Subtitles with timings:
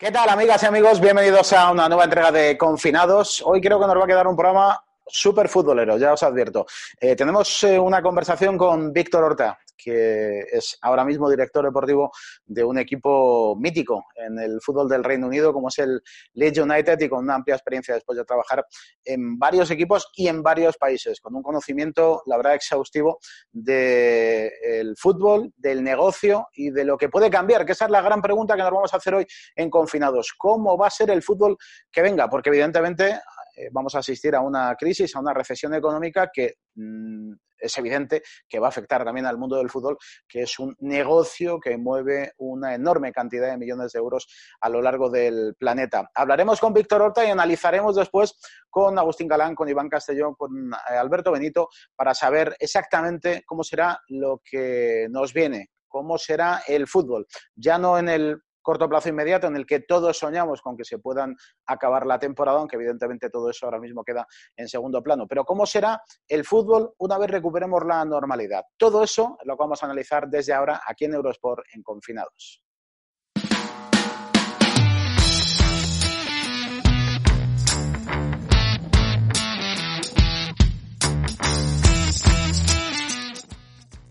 [0.00, 1.00] ¿Qué tal, amigas y amigos?
[1.00, 3.42] Bienvenidos a una nueva entrega de Confinados.
[3.44, 6.66] Hoy creo que nos va a quedar un programa súper futbolero, ya os advierto.
[7.00, 12.10] Eh, tenemos eh, una conversación con Víctor Horta, que es ahora mismo director deportivo
[12.44, 16.02] de un equipo mítico en el fútbol del Reino Unido, como es el
[16.34, 18.66] Leeds United, y con una amplia experiencia después de trabajar
[19.04, 23.18] en varios equipos y en varios países, con un conocimiento, la verdad, exhaustivo
[23.52, 28.20] del fútbol, del negocio y de lo que puede cambiar, que esa es la gran
[28.20, 30.34] pregunta que nos vamos a hacer hoy en Confinados.
[30.36, 31.56] ¿Cómo va a ser el fútbol
[31.90, 32.28] que venga?
[32.28, 33.20] Porque evidentemente
[33.58, 38.22] eh, vamos a asistir a una crisis, a una recesión económica que mm, es evidente
[38.48, 39.98] que va a afectar también al mundo del fútbol,
[40.28, 44.28] que es un negocio que mueve una enorme cantidad de millones de euros
[44.60, 46.08] a lo largo del planeta.
[46.14, 48.38] Hablaremos con Víctor Horta y analizaremos después
[48.70, 54.00] con Agustín Galán, con Iván Castellón, con eh, Alberto Benito, para saber exactamente cómo será
[54.08, 59.46] lo que nos viene, cómo será el fútbol, ya no en el corto plazo inmediato
[59.46, 63.48] en el que todos soñamos con que se puedan acabar la temporada, aunque evidentemente todo
[63.48, 65.26] eso ahora mismo queda en segundo plano.
[65.26, 68.62] Pero ¿cómo será el fútbol una vez recuperemos la normalidad?
[68.76, 72.62] Todo eso lo vamos a analizar desde ahora aquí en Eurosport en Confinados.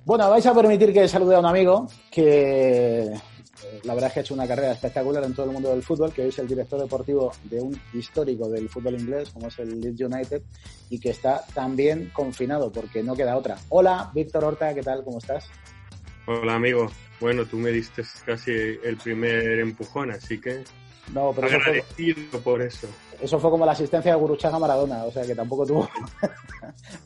[0.04, 3.14] Bueno, vais a permitir que salude a un amigo que
[3.84, 6.14] la verdad es que ha hecho una carrera espectacular en todo el mundo del fútbol,
[6.14, 9.80] que hoy es el director deportivo de un histórico del fútbol inglés, como es el
[9.80, 10.42] Leeds United,
[10.90, 13.58] y que está también confinado, porque no queda otra.
[13.70, 15.04] Hola, Víctor Horta, ¿qué tal?
[15.04, 15.50] ¿Cómo estás?
[16.26, 16.92] Hola, amigo.
[17.20, 20.64] Bueno, tú me diste casi el primer empujón, así que
[21.14, 22.88] no, pero agradecido eso fue, por eso.
[23.22, 25.90] Eso fue como la asistencia de Guruchaga Maradona, o sea que tampoco tuvo.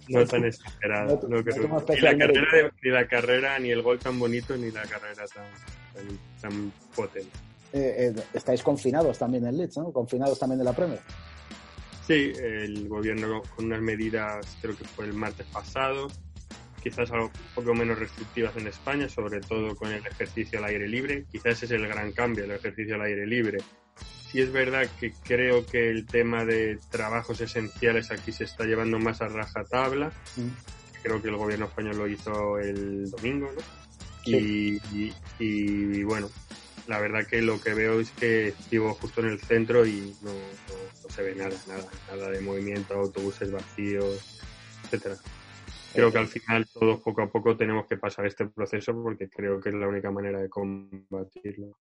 [0.10, 1.20] no tan exagerado.
[1.28, 5.26] No, ni, la carrera ni la carrera, ni el gol tan bonito, ni la carrera
[5.28, 5.46] tan,
[6.42, 7.30] tan, potente.
[7.74, 9.92] Eh, eh, estáis confinados también en Leeds, ¿no?
[9.92, 11.00] Confinados también de la Premier.
[12.06, 16.08] Sí, el gobierno con unas medidas, creo que fue el martes pasado,
[16.82, 20.88] quizás algo un poco menos restrictivas en España, sobre todo con el ejercicio al aire
[20.88, 21.26] libre.
[21.32, 23.60] Quizás ese es el gran cambio, el ejercicio al aire libre.
[24.32, 28.98] Sí es verdad que creo que el tema de trabajos esenciales aquí se está llevando
[28.98, 30.08] más a rajatabla.
[30.38, 31.02] Mm.
[31.04, 33.81] Creo que el gobierno español lo hizo el domingo, ¿no?
[34.26, 36.30] Y, bueno,
[36.88, 40.32] la verdad que lo que veo es que vivo justo en el centro y no,
[41.10, 44.20] se ve nada, nada, nada de movimiento, autobuses vacíos,
[44.86, 45.18] etcétera.
[45.94, 49.60] Creo que al final todos poco a poco tenemos que pasar este proceso porque creo
[49.60, 51.78] que es la única manera de combatirlo.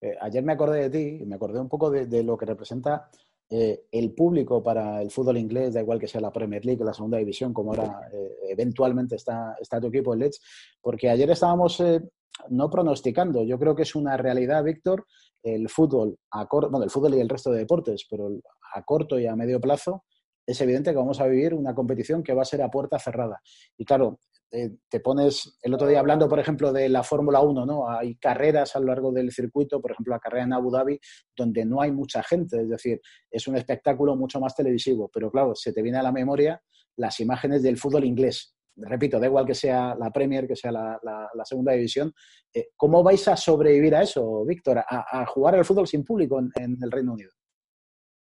[0.00, 3.08] Eh, ayer me acordé de ti y me acordé un poco de lo que representa
[3.50, 6.92] eh, el público para el fútbol inglés, da igual que sea la Premier League la
[6.92, 10.40] segunda división, como ahora eh, eventualmente está, está tu equipo, el Leeds,
[10.82, 12.02] porque ayer estábamos eh,
[12.50, 15.06] no pronosticando, yo creo que es una realidad, Víctor,
[15.42, 18.30] el fútbol, a bueno, el fútbol y el resto de deportes, pero
[18.74, 20.04] a corto y a medio plazo,
[20.46, 23.40] es evidente que vamos a vivir una competición que va a ser a puerta cerrada.
[23.76, 24.18] Y claro,
[24.50, 27.90] eh, te pones, el otro día hablando, por ejemplo, de la Fórmula 1, ¿no?
[27.90, 30.98] Hay carreras a lo largo del circuito, por ejemplo, la carrera en Abu Dhabi,
[31.36, 33.00] donde no hay mucha gente, es decir,
[33.30, 36.62] es un espectáculo mucho más televisivo, pero claro, se te viene a la memoria
[36.96, 38.54] las imágenes del fútbol inglés.
[38.76, 42.14] Repito, da igual que sea la Premier, que sea la, segunda división.
[42.54, 46.76] Eh, ¿Cómo vais a sobrevivir a eso, Víctor, a, jugar al fútbol sin público en,
[46.80, 47.32] el Reino Unido?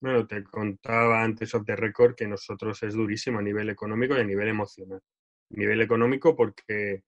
[0.01, 4.19] Bueno, te contaba antes of the record que nosotros es durísimo a nivel económico y
[4.19, 5.01] a nivel emocional
[5.51, 7.03] nivel económico porque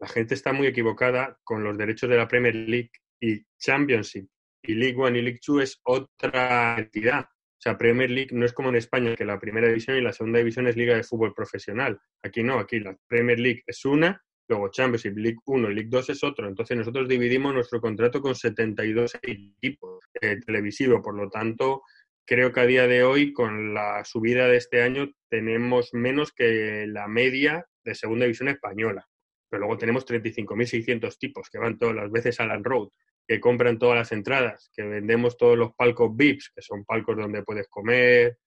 [0.00, 4.28] la gente está muy equivocada con los derechos de la Premier League y Championship.
[4.62, 7.24] Y League One y League Two es otra entidad.
[7.24, 10.12] O sea, Premier League no es como en España, que la primera división y la
[10.12, 11.98] segunda división es Liga de Fútbol Profesional.
[12.22, 16.10] Aquí no, aquí la Premier League es una, luego Championship, League 1 y League 2
[16.10, 16.46] es otro.
[16.46, 21.00] Entonces nosotros dividimos nuestro contrato con 72 equipos eh, televisivos.
[21.02, 21.82] Por lo tanto,
[22.24, 26.86] creo que a día de hoy, con la subida de este año, tenemos menos que
[26.86, 29.06] la media de segunda división española.
[29.48, 32.88] Pero luego tenemos 35.600 tipos que van todas las veces a la road,
[33.26, 37.42] que compran todas las entradas, que vendemos todos los palcos VIPs, que son palcos donde
[37.42, 38.38] puedes comer,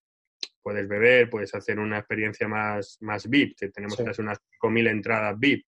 [0.62, 5.40] puedes beber, puedes hacer una experiencia más, más VIP, que tenemos casi unas 5.000 entradas
[5.40, 5.66] VIP.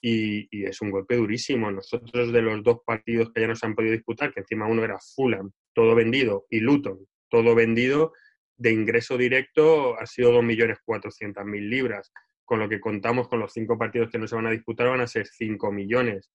[0.00, 1.70] Y, y, es un golpe durísimo.
[1.70, 4.98] Nosotros de los dos partidos que ya nos han podido disputar, que encima uno era
[4.98, 8.12] Fulham, todo vendido, y Luton, todo vendido,
[8.56, 12.12] de ingreso directo ha sido 2.400.000 libras
[12.46, 15.00] con lo que contamos con los cinco partidos que no se van a disputar van
[15.00, 16.30] a ser 5 millones.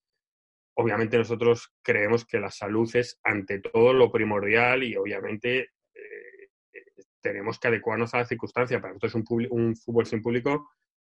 [0.75, 6.49] Obviamente nosotros creemos que la salud es ante todo lo primordial y obviamente eh,
[7.21, 8.81] tenemos que adecuarnos a la circunstancia.
[8.81, 10.69] Para nosotros un, un fútbol sin público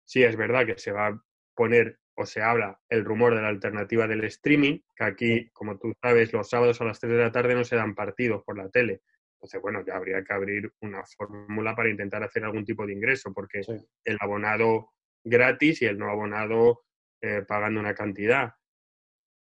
[0.06, 1.24] sí es verdad que se va a
[1.56, 5.94] poner o se habla el rumor de la alternativa del streaming, que aquí, como tú
[6.00, 8.70] sabes, los sábados a las 3 de la tarde no se dan partidos por la
[8.70, 9.02] tele.
[9.44, 13.34] Entonces, bueno, ya habría que abrir una fórmula para intentar hacer algún tipo de ingreso,
[13.34, 13.60] porque
[14.06, 14.92] el abonado
[15.22, 16.86] gratis y el no abonado
[17.22, 18.54] eh, pagando una cantidad.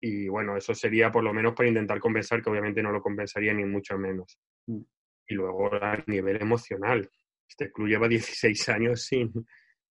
[0.00, 3.54] Y bueno, eso sería por lo menos para intentar compensar, que obviamente no lo compensaría
[3.54, 4.40] ni mucho menos.
[4.66, 4.80] Mm.
[5.28, 7.08] Y luego a nivel emocional.
[7.48, 9.32] Este club lleva 16 años sin,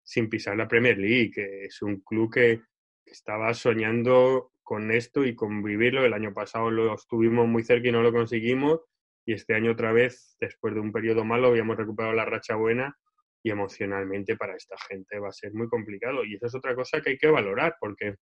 [0.03, 2.61] sin pisar la Premier League, que es un club que,
[3.05, 6.03] estaba soñando con esto y con vivirlo.
[6.03, 8.81] El año pasado lo estuvimos muy cerca y no lo conseguimos.
[9.25, 12.97] Y este año otra vez, después de un periodo malo, habíamos recuperado la racha buena
[13.43, 16.23] y emocionalmente para esta gente va a ser muy complicado.
[16.23, 18.15] Y esa es otra cosa que hay que valorar, porque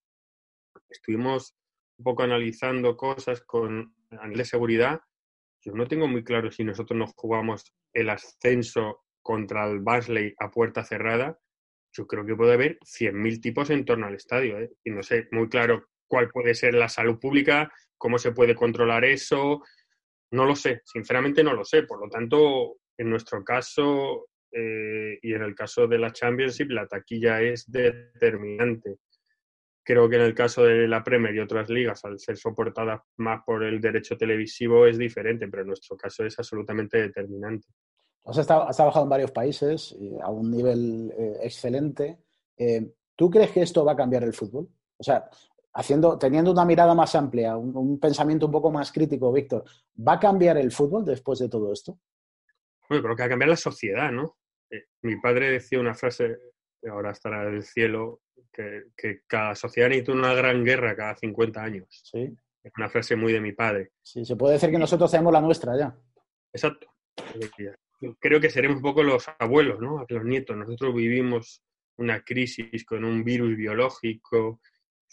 [0.90, 1.56] estuvimos
[1.98, 5.02] un poco analizando cosas con a de seguridad.
[5.62, 10.52] Yo no tengo muy claro si nosotros nos jugamos el ascenso contra el Basley a
[10.52, 11.40] puerta cerrada
[11.94, 14.60] yo creo que puede haber 100.000 tipos en torno al estadio.
[14.60, 14.72] ¿eh?
[14.84, 19.06] Y no sé muy claro cuál puede ser la salud pública, cómo se puede controlar
[19.06, 19.64] eso.
[20.34, 21.84] No lo sé, sinceramente no lo sé.
[21.84, 26.88] Por lo tanto, en nuestro caso eh, y en el caso de la Championship, la
[26.88, 28.98] taquilla es determinante.
[29.84, 33.44] Creo que en el caso de la Premier y otras ligas, al ser soportadas más
[33.46, 37.68] por el derecho televisivo, es diferente, pero en nuestro caso es absolutamente determinante.
[38.26, 42.18] Has, estado, has trabajado en varios países a un nivel eh, excelente.
[42.58, 44.68] Eh, ¿Tú crees que esto va a cambiar el fútbol?
[44.98, 45.30] O sea,
[45.74, 49.64] haciendo, teniendo una mirada más amplia, un, pensamiento un poco más crítico, Víctor,
[49.96, 52.00] ¿va a cambiar el fútbol después de todo esto?
[52.90, 54.38] Bueno, creo que va a cambiar la sociedad, ¿no?
[54.70, 56.38] Eh, mi padre decía una frase,
[56.90, 58.22] ahora estará en el cielo,
[58.52, 61.88] que, que, cada sociedad necesita una gran guerra cada 50 años.
[62.04, 62.36] Sí.
[62.64, 63.92] Es una frase muy de mi padre.
[64.02, 65.96] Sí, se puede decir que nosotros tenemos la nuestra ya.
[66.54, 66.88] Exacto
[68.20, 70.06] creo que seremos un poco los abuelos, ¿no?
[70.08, 70.56] Los nietos.
[70.56, 71.64] Nosotros vivimos
[71.98, 74.60] una crisis con un virus biológico,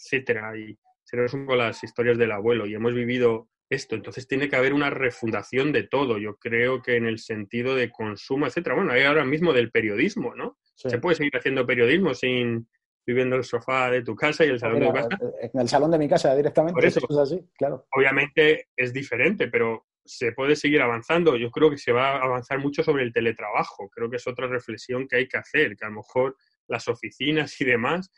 [0.01, 3.95] etcétera, y seremos un poco las historias del abuelo y hemos vivido esto.
[3.95, 6.17] Entonces tiene que haber una refundación de todo.
[6.17, 8.75] Yo creo que en el sentido de consumo, etcétera.
[8.75, 10.57] Bueno, hay ahora mismo del periodismo, ¿no?
[10.75, 12.67] Se puede seguir haciendo periodismo sin
[13.05, 15.09] viviendo el sofá de tu casa y el salón de tu casa.
[15.41, 16.85] En el salón de mi casa directamente.
[16.85, 17.87] eso, es así, claro.
[17.91, 21.35] Obviamente es diferente, pero se puede seguir avanzando.
[21.35, 23.89] Yo creo que se va a avanzar mucho sobre el teletrabajo.
[23.89, 26.35] Creo que es otra reflexión que hay que hacer, que a lo mejor
[26.67, 28.11] las oficinas y demás,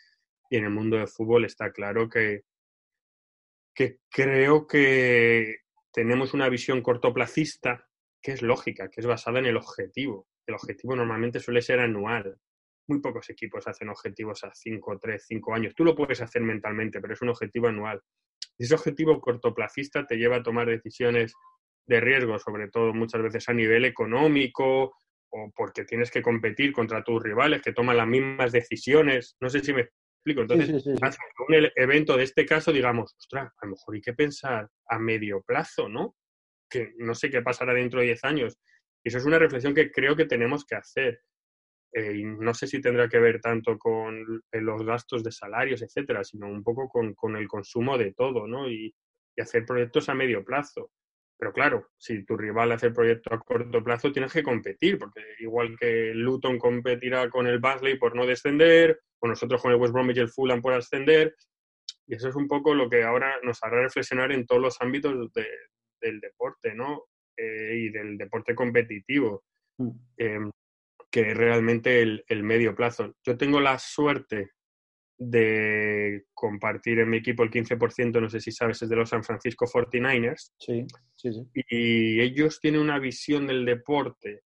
[0.54, 2.44] y en el mundo del fútbol está claro que,
[3.74, 5.62] que creo que
[5.92, 7.90] tenemos una visión cortoplacista
[8.22, 10.28] que es lógica, que es basada en el objetivo.
[10.46, 12.38] El objetivo normalmente suele ser anual.
[12.88, 15.74] Muy pocos equipos hacen objetivos a 5, 3, 5 años.
[15.74, 18.04] Tú lo puedes hacer mentalmente, pero es un objetivo anual.
[18.56, 21.34] Y ese objetivo cortoplacista te lleva a tomar decisiones
[21.88, 24.94] de riesgo, sobre todo muchas veces a nivel económico
[25.32, 29.36] o porque tienes que competir contra tus rivales que toman las mismas decisiones.
[29.42, 29.90] No sé si me
[30.24, 30.42] explico.
[30.42, 35.00] Entonces, un evento de este caso, digamos, ostras, a lo mejor hay que pensar a
[35.00, 36.16] medio plazo, ¿no?
[36.70, 38.58] Que no sé qué pasará dentro de 10 años.
[39.04, 41.20] Y eso es una reflexión que creo que tenemos que hacer.
[41.92, 46.24] Eh, y no sé si tendrá que ver tanto con los gastos de salarios, etcétera,
[46.24, 48.70] sino un poco con, el consumo de todo, ¿no?
[48.70, 48.94] y
[49.38, 50.90] hacer proyectos a medio plazo.
[51.44, 55.20] Pero claro, si tu rival hace el proyecto a corto plazo, tienes que competir, porque
[55.40, 59.92] igual que Luton competirá con el Basley por no descender, o nosotros con el West
[59.92, 61.36] Bromwich y el Fulham por ascender,
[62.08, 65.34] y eso es un poco lo que ahora nos hará reflexionar en todos los ámbitos
[66.00, 67.08] del deporte, ¿no?
[67.36, 69.44] Eh, y del deporte competitivo,
[70.16, 70.50] em,
[71.12, 73.18] que es realmente el, el medio plazo.
[73.26, 74.52] Yo tengo la suerte
[75.30, 79.24] de compartir en mi equipo el 15%, no sé si sabes, es de los San
[79.24, 80.52] Francisco 49ers.
[80.58, 81.50] Sí, sí, sí.
[81.54, 84.42] Y ellos tienen una visión del deporte,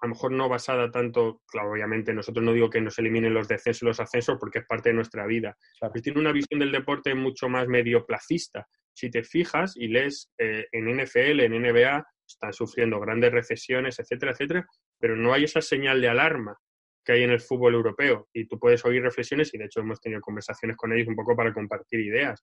[0.00, 3.46] a lo mejor no basada tanto, claro, obviamente nosotros no digo que nos eliminen los
[3.46, 5.92] descensos y los ascensos porque es parte de nuestra vida, claro.
[5.92, 8.66] pero tienen una visión del deporte mucho más medioplacista.
[8.94, 14.32] Si te fijas y lees eh, en NFL, en NBA, están sufriendo grandes recesiones, etcétera,
[14.32, 14.66] etcétera,
[14.98, 16.56] pero no hay esa señal de alarma
[17.04, 20.00] que hay en el fútbol europeo y tú puedes oír reflexiones y de hecho hemos
[20.00, 22.42] tenido conversaciones con ellos un poco para compartir ideas.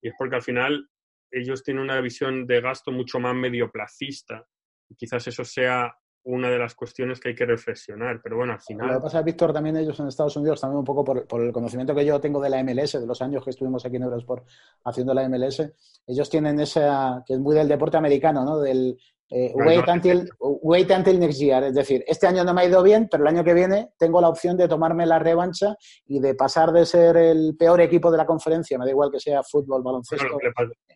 [0.00, 0.88] Y es porque al final
[1.30, 4.46] ellos tienen una visión de gasto mucho más medioplacista
[4.88, 5.94] y quizás eso sea
[6.26, 8.88] una de las cuestiones que hay que reflexionar, pero bueno, al final...
[8.88, 11.52] Lo que pasa, Víctor, también ellos en Estados Unidos, también un poco por, por, el
[11.52, 14.46] conocimiento que yo tengo de la MLS, de los años que estuvimos aquí en Eurosport
[14.84, 15.70] haciendo la MLS,
[16.06, 18.58] ellos tienen esa, que es muy del deporte americano, ¿no?
[18.58, 18.98] Del
[19.36, 21.64] eh, wait, until, wait until next year.
[21.64, 24.20] Es decir, este año no me ha ido bien, pero el año que viene tengo
[24.20, 25.74] la opción de tomarme la revancha
[26.06, 29.18] y de pasar de ser el peor equipo de la conferencia, me da igual que
[29.18, 30.38] sea fútbol, baloncesto.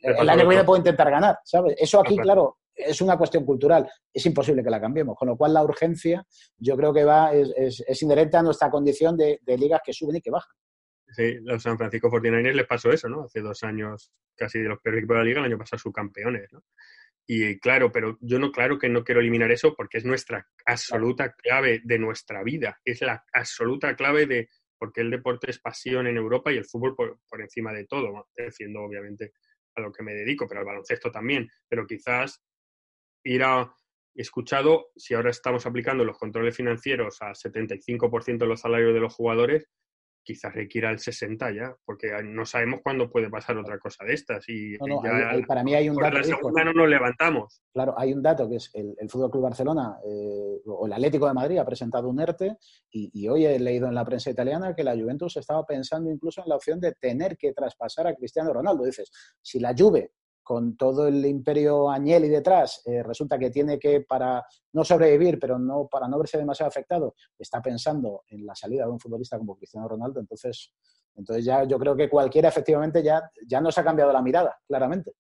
[0.03, 1.75] el año que viene puedo intentar ganar, ¿sabes?
[1.79, 3.91] Eso aquí, claro, es una cuestión cultural.
[4.15, 5.17] Es imposible que la cambiemos.
[5.17, 6.25] Con lo cual, la urgencia,
[6.59, 10.21] yo creo que va, es, es, inherente a nuestra condición de, ligas que suben y
[10.21, 10.55] que bajan.
[11.09, 13.25] Sí, los San Francisco 49ers les pasó eso, ¿no?
[13.25, 16.53] Hace dos años, casi de los peores equipos de la liga, el año pasado subcampeones,
[16.53, 16.63] ¿no?
[17.31, 21.35] Y claro, pero yo no, claro que no quiero eliminar eso porque es nuestra absoluta
[21.35, 26.17] clave de nuestra vida, es la absoluta clave de porque el deporte es pasión en
[26.17, 29.33] Europa y el fútbol por, por encima de todo, defiendo obviamente
[29.75, 32.41] a lo que me dedico, pero al baloncesto también, pero quizás
[33.25, 33.75] ir a,
[34.15, 39.15] escuchado, si ahora estamos aplicando los controles financieros a 75% de los salarios de los
[39.15, 39.69] jugadores,
[40.29, 44.45] quizás requiera el 60 ya, porque no sabemos cuándo puede pasar otra cosa de estas.
[44.47, 44.77] Y
[45.47, 46.19] para mí hay un dato.
[46.19, 47.63] La segunda no nos levantamos.
[47.73, 51.29] Claro, hay un dato que es el, el Fútbol Club Barcelona eh, o el Atlético
[51.29, 52.59] de Madrid ha presentado un ERTE
[52.91, 56.43] y, y, hoy he leído en la prensa italiana que la Juventus estaba pensando incluso
[56.43, 58.85] en la opción de tener que traspasar a Cristiano Ronaldo.
[58.85, 60.11] Dices, si la Juve
[60.49, 65.59] con todo el imperio Agnelli detrás, eh, resulta que tiene que, para no sobrevivir, pero
[65.59, 69.59] no para no verse demasiado afectado, está pensando en la salida de un futbolista como
[69.59, 70.73] Cristiano Ronaldo, entonces,
[71.15, 75.13] entonces ya yo creo que cualquiera efectivamente ya, ya nos ha cambiado la mirada, claramente.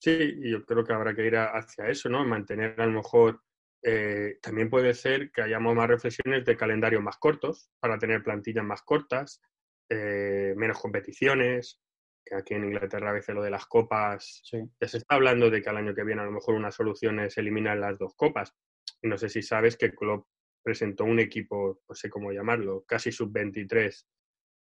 [0.00, 2.24] Sí, y yo creo que habrá que ir hacia eso, ¿no?
[2.24, 3.40] Mantener a lo mejor
[3.84, 8.64] eh, también puede ser que hayamos más reflexiones de calendarios más cortos para tener plantillas
[8.64, 9.40] más cortas,
[9.88, 11.83] eh, menos competiciones,
[12.24, 15.62] que aquí en Inglaterra a veces lo de las copas, ya se está hablando de
[15.62, 18.54] que al año que viene a lo mejor una solución es eliminar las dos copas.
[19.02, 20.26] Y no sé si sabes que Klopp
[20.62, 24.06] presentó un equipo, no sé cómo llamarlo, casi sub-23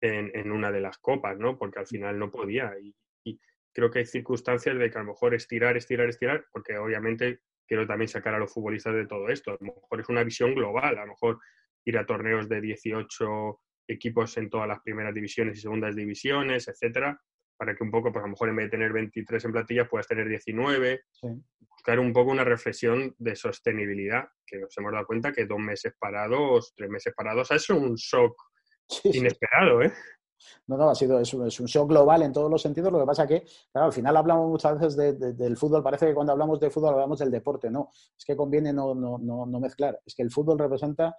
[0.02, 1.58] en, en, una de las copas, ¿no?
[1.58, 2.74] Porque al final no podía.
[2.82, 3.40] Y, y,
[3.74, 7.86] creo que hay circunstancias de que a lo mejor estirar, estirar, estirar, porque obviamente quiero
[7.86, 9.52] también sacar a los futbolistas de todo esto.
[9.52, 11.40] A lo mejor es una visión global, a lo mejor
[11.86, 17.20] ir a torneos de 18 equipos en todas las primeras divisiones y segundas divisiones, etcétera,
[17.62, 19.88] para que un poco, pues a lo mejor en vez de tener 23 en plantillas,
[19.88, 21.02] puedas tener 19.
[21.70, 25.94] Buscar un poco una reflexión de sostenibilidad, que nos hemos dado cuenta que dos meses
[26.00, 28.36] parados, tres meses parados, es un shock
[29.04, 29.94] inesperado, ¿eh?
[30.66, 32.92] No, no, ha sido es un, es un, shock global en todos los sentidos.
[32.92, 35.84] Lo que pasa que, claro, al final hablamos muchas veces de, de, del fútbol.
[35.84, 37.70] Parece que cuando hablamos de fútbol hablamos del deporte.
[37.70, 40.02] No, es que conviene no, no, no, no mezclar.
[40.04, 41.16] Es que el fútbol representa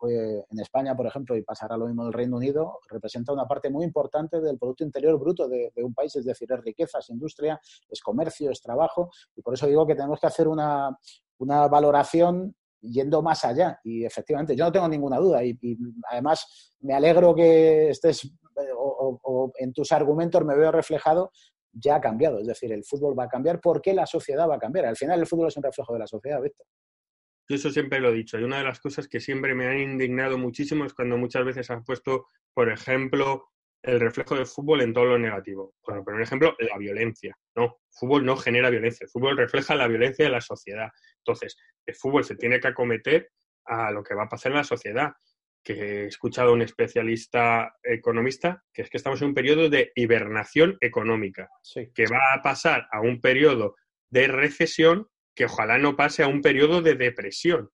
[0.00, 0.14] pues,
[0.50, 3.68] en España, por ejemplo, y pasará lo mismo en el Reino Unido, representa una parte
[3.68, 7.60] muy importante del Producto Interior Bruto de, un país, es decir, es riqueza, es industria,
[7.88, 10.96] es comercio, es trabajo, y por eso digo que tenemos que hacer una,
[11.38, 13.78] una valoración yendo más allá.
[13.84, 15.58] Y efectivamente, yo no tengo ninguna duda, y,
[16.10, 18.32] además me alegro que estés,
[18.74, 21.30] o, o, o en tus argumentos me veo reflejado
[21.72, 24.58] ya ha cambiado, es decir, el fútbol va a cambiar porque la sociedad va a
[24.58, 24.86] cambiar.
[24.86, 26.66] Al final el fútbol es un reflejo de la sociedad, Víctor.
[27.50, 28.38] Yo eso siempre lo he dicho.
[28.38, 31.68] Y una de las cosas que siempre me han indignado muchísimo es cuando muchas veces
[31.68, 33.48] has puesto, por ejemplo,
[33.82, 35.74] el reflejo del fútbol en todo lo negativo.
[35.84, 37.36] Bueno, por ejemplo, la violencia.
[37.56, 39.04] No, fútbol no genera violencia.
[39.04, 40.90] El fútbol refleja la violencia de la sociedad.
[41.16, 43.32] Entonces, el fútbol se tiene que acometer
[43.64, 45.10] a lo que va a pasar en la sociedad.
[45.64, 49.90] Que he escuchado a un especialista economista que es que estamos en un periodo de
[49.96, 51.90] hibernación económica, sí.
[51.92, 53.74] que va a pasar a un periodo
[54.08, 55.08] de recesión
[55.40, 57.70] que ojalá no pase a un periodo de depresión,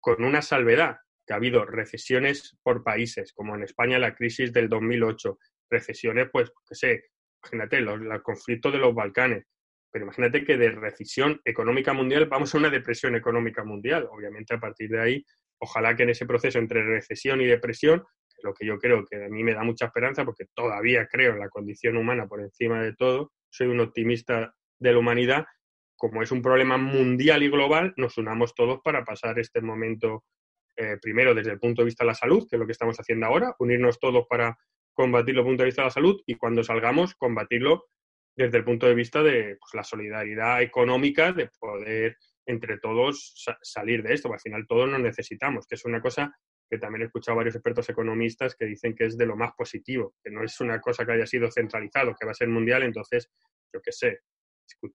[0.00, 0.96] con una salvedad,
[1.26, 6.50] que ha habido recesiones por países, como en España la crisis del 2008, recesiones, pues,
[6.66, 7.04] qué sé,
[7.42, 9.44] imagínate, los, el conflicto de los Balcanes,
[9.92, 14.08] pero imagínate que de recesión económica mundial vamos a una depresión económica mundial.
[14.10, 15.26] Obviamente, a partir de ahí,
[15.58, 19.04] ojalá que en ese proceso entre recesión y depresión, que es lo que yo creo
[19.04, 22.40] que a mí me da mucha esperanza, porque todavía creo en la condición humana por
[22.40, 25.44] encima de todo, soy un optimista de la humanidad,
[25.96, 30.24] como es un problema mundial y global, nos unamos todos para pasar este momento,
[30.76, 32.96] eh, primero desde el punto de vista de la salud, que es lo que estamos
[32.98, 34.56] haciendo ahora, unirnos todos para
[34.92, 37.86] combatirlo desde el punto de vista de la salud y cuando salgamos, combatirlo
[38.36, 43.58] desde el punto de vista de pues, la solidaridad económica, de poder entre todos sa
[43.62, 46.34] salir de esto, porque al final todos nos necesitamos, que es una cosa
[46.68, 50.14] que también he escuchado varios expertos economistas que dicen que es de lo más positivo,
[50.22, 53.30] que no es una cosa que haya sido centralizado, que va a ser mundial, entonces,
[53.72, 54.20] yo qué sé,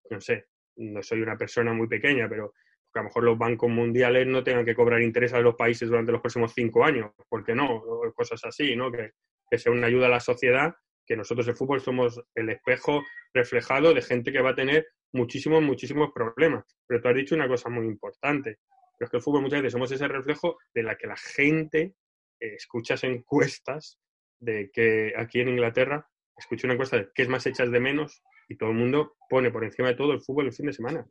[0.10, 0.46] no sé,
[0.80, 2.54] no soy una persona muy pequeña, pero
[2.92, 5.88] que a lo mejor los bancos mundiales no tengan que cobrar intereses a los países
[5.90, 7.84] durante los próximos cinco años, ¿por qué no?
[8.16, 8.92] Cosas así, ¿no?
[8.92, 9.12] Que,
[9.50, 10.74] que sea una ayuda a la sociedad,
[11.06, 15.62] que nosotros el fútbol somos el espejo reflejado de gente que va a tener muchísimos,
[15.62, 16.66] muchísimos problemas.
[16.88, 18.60] Pero tú has dicho una cosa muy importante,
[18.98, 21.96] pero es que el fútbol muchas veces somos ese reflejo de la que la gente
[22.40, 24.00] eh, escuchas encuestas
[24.40, 26.08] de que aquí en Inglaterra
[26.38, 29.52] escuché una encuesta de qué es más echas de menos y todo el mundo pone
[29.52, 31.06] por encima de todo el fútbol el fin de semana.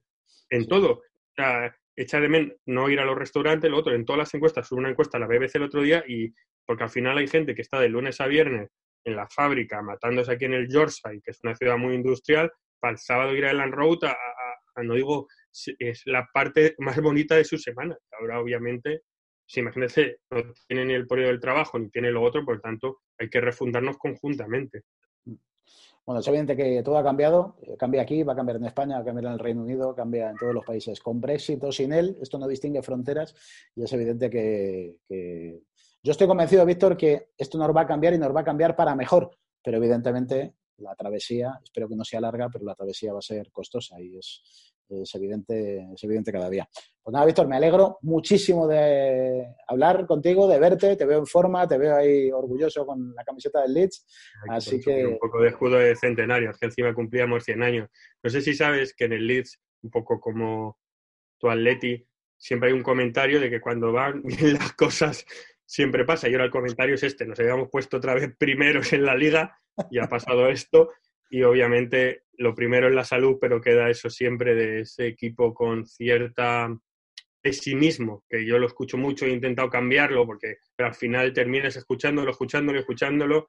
[0.50, 0.92] En todo.
[0.92, 1.02] O
[1.36, 4.70] sea, echa de menos no ir a los restaurantes, lo otro, en todas las encuestas,
[4.72, 6.34] una encuesta a la BBC el otro día y
[6.66, 8.70] porque al final hay gente que está de lunes a viernes
[9.04, 12.92] en la fábrica matándose aquí en el Yorkshire, que es una ciudad muy industrial, para
[12.92, 14.14] el sábado ir a Elan Road a, a,
[14.76, 15.28] a, no digo,
[15.78, 17.96] es la parte más bonita de su semana.
[18.20, 19.02] Ahora obviamente
[19.46, 22.60] Si imagínense, no tiene ni el periodo del trabajo ni tiene lo otro, por lo
[22.60, 24.82] tanto, hay que refundarnos conjuntamente.
[26.08, 27.56] Bueno, es evidente que todo ha cambiado.
[27.60, 29.94] Eh, cambia aquí, va a cambiar en España, va a cambiar en el Reino Unido,
[29.94, 31.00] cambia en todos los países.
[31.00, 33.34] Con Brexit o sin él, esto no distingue fronteras
[33.76, 35.60] y es evidente que, que...
[36.02, 38.74] Yo estoy convencido, Víctor, que esto nos va a cambiar y nos va a cambiar
[38.74, 43.18] para mejor, pero evidentemente la travesía, espero que no sea larga, pero la travesía va
[43.18, 46.68] a ser costosa y es, es evidente, es evidente cada día.
[47.02, 51.66] Pues nada, Víctor, me alegro muchísimo de hablar contigo, de verte, te veo en forma,
[51.66, 54.06] te veo ahí orgulloso con la camiseta del Leeds,
[54.50, 55.06] así que...
[55.06, 57.88] Un poco de escudo de centenario, que encima cumplíamos 100 años.
[58.22, 60.78] No sé si sabes que en el Leeds, un poco como
[61.38, 65.24] tu Atleti, siempre hay un comentario de que cuando van bien las cosas
[65.64, 66.28] siempre pasa.
[66.28, 69.58] Y ahora el comentario es este, nos habíamos puesto otra vez primeros en la liga
[69.90, 70.90] y ha pasado esto.
[71.30, 75.86] Y obviamente lo primero es la salud, pero queda eso siempre de ese equipo con
[75.86, 76.68] cierta
[77.40, 82.78] pesimismo, que yo lo escucho mucho he intentado cambiarlo, porque al final terminas escuchándolo, escuchándolo,
[82.78, 83.48] escuchándolo.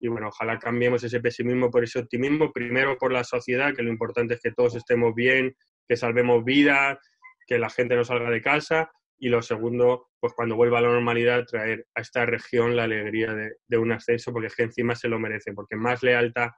[0.00, 3.90] Y bueno, ojalá cambiemos ese pesimismo por ese optimismo, primero por la sociedad, que lo
[3.90, 5.56] importante es que todos estemos bien,
[5.88, 6.98] que salvemos vidas,
[7.46, 10.88] que la gente no salga de casa, y lo segundo, pues cuando vuelva a la
[10.88, 15.08] normalidad, traer a esta región la alegría de, un ascenso, porque es que encima se
[15.08, 16.50] lo merece, porque más lealtad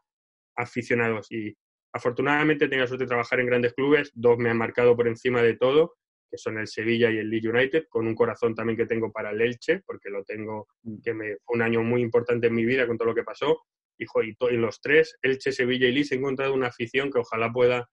[0.61, 1.57] aficionados y
[1.93, 5.43] afortunadamente tengo la suerte de trabajar en grandes clubes, dos me han marcado por encima
[5.43, 5.95] de todo,
[6.31, 9.31] que son el Sevilla y el Leeds United, con un corazón también que tengo para
[9.31, 11.00] el Elche, porque lo tengo, mm.
[11.02, 13.62] que me, fue un año muy importante en mi vida con todo lo que pasó,
[13.99, 17.90] y, y, los tres, Elche, Sevilla y Leeds, he encontrado una afición que ojalá pueda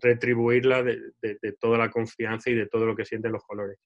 [0.00, 3.78] retribuirla de, de toda la confianza y de todo lo que sienten los colores.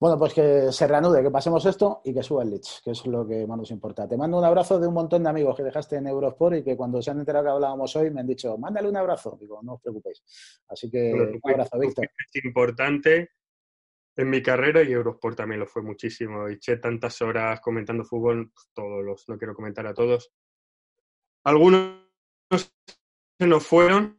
[0.00, 3.04] Bueno, pues que se reanude, que pasemos esto y que suba el Leeds, que es
[3.04, 4.08] lo que más nos importa.
[4.08, 6.74] Te mando un abrazo de un montón de amigos que dejaste en Eurosport y que
[6.74, 9.36] cuando se han enterado que hablábamos hoy me han dicho, mándale un abrazo.
[9.38, 10.22] Digo, no os preocupéis.
[10.68, 12.06] Así que un abrazo, Víctor.
[12.16, 13.32] Es importante
[14.16, 16.48] en mi carrera y Eurosport también lo fue muchísimo.
[16.48, 20.32] Eché tantas horas comentando fútbol, pues, todos los, no quiero comentar a todos.
[21.44, 22.06] Algunos
[23.38, 24.16] se nos fueron,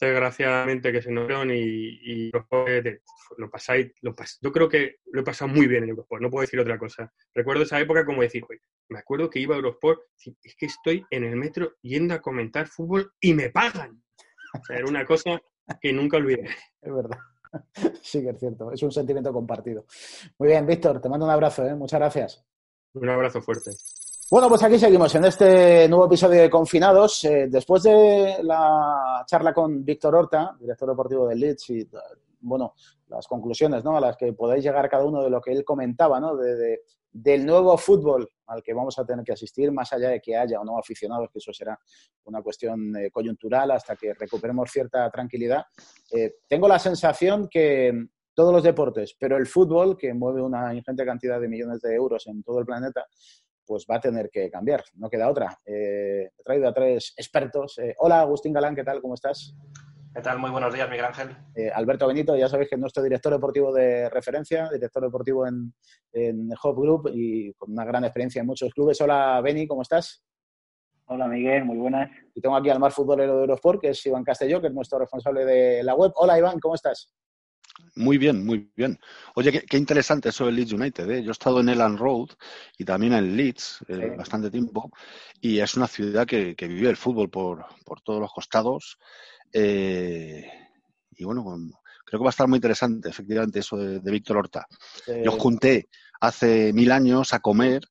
[0.00, 5.48] desgraciadamente que se nos y, y lo pasáis, lo yo creo que lo he pasado
[5.48, 7.12] muy bien en Eurosport, no puedo decir otra cosa.
[7.34, 8.44] Recuerdo esa época como decir,
[8.88, 10.00] me acuerdo que iba a Eurosport,
[10.42, 14.02] es que estoy en el metro yendo a comentar fútbol y me pagan.
[14.60, 15.40] O sea, era una cosa
[15.80, 16.48] que nunca olvidé.
[16.80, 17.18] Es verdad.
[18.02, 19.86] Sí que es cierto, es un sentimiento compartido.
[20.38, 21.74] Muy bien, Víctor, te mando un abrazo, ¿eh?
[21.76, 22.44] muchas gracias.
[22.94, 23.70] Un abrazo fuerte.
[24.34, 27.22] Bueno, pues aquí seguimos en este nuevo episodio de Confinados.
[27.22, 31.88] Eh, después de la charla con Víctor Horta, director deportivo del Leeds, y
[32.40, 32.74] bueno,
[33.06, 33.96] las conclusiones ¿no?
[33.96, 36.34] a las que podéis llegar cada uno de lo que él comentaba, ¿no?
[36.34, 36.80] de,
[37.12, 40.60] del nuevo fútbol al que vamos a tener que asistir, más allá de que haya
[40.60, 41.78] o no aficionados, que eso será
[42.24, 45.62] una cuestión eh, coyuntural hasta que recuperemos cierta tranquilidad.
[46.10, 51.04] Eh, tengo la sensación que todos los deportes, pero el fútbol, que mueve una ingente
[51.06, 53.06] cantidad de millones de euros en todo el planeta,
[53.66, 55.58] pues va a tener que cambiar, no queda otra.
[55.64, 57.78] Eh, he traído a tres expertos.
[57.78, 59.00] Eh, hola, Agustín Galán, ¿qué tal?
[59.00, 59.54] ¿Cómo estás?
[60.14, 60.38] ¿Qué tal?
[60.38, 61.36] Muy buenos días, Miguel Ángel.
[61.56, 65.74] Eh, Alberto Benito, ya sabéis que es nuestro director deportivo de referencia, director deportivo en,
[66.12, 69.00] en Hop Group y con una gran experiencia en muchos clubes.
[69.00, 70.22] Hola, Beni, ¿cómo estás?
[71.06, 72.10] Hola, Miguel, muy buenas.
[72.34, 74.98] Y tengo aquí al más futbolero de Eurosport, que es Iván Castelló, que es nuestro
[74.98, 76.12] responsable de la web.
[76.14, 77.12] Hola, Iván, ¿cómo estás?
[77.96, 78.98] Muy bien, muy bien.
[79.36, 81.08] Oye, qué, interesante eso del Leeds United.
[81.10, 81.22] ¿eh?
[81.22, 82.30] Yo he estado en Elan Road
[82.76, 84.90] y también en Leeds eh, bastante tiempo
[85.40, 87.66] y es una ciudad que, vive el fútbol por,
[88.04, 88.98] todos los costados.
[89.52, 90.44] Eh,
[91.12, 91.44] y bueno,
[92.04, 94.66] creo que va a estar muy interesante, efectivamente, eso de, Víctor Horta.
[95.22, 95.88] Yo junté
[96.20, 97.82] hace mil años a comer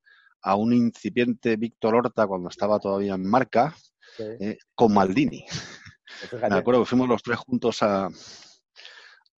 [0.42, 3.74] a un incipiente Víctor Horta cuando estaba todavía en marca
[4.76, 5.46] con Maldini.
[6.30, 8.10] Pues Me acuerdo que fuimos los tres juntos a,